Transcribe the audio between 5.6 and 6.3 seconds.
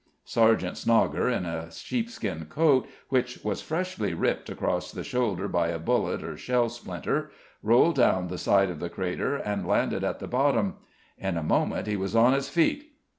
a bullet